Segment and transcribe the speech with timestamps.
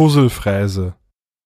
[0.00, 0.94] Fusselfräse.